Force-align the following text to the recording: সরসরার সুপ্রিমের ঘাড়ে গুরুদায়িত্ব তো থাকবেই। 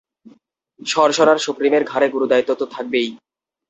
সরসরার 0.79 1.37
সুপ্রিমের 1.37 1.83
ঘাড়ে 1.83 2.07
গুরুদায়িত্ব 2.09 2.51
তো 2.55 2.65
থাকবেই। 2.65 3.07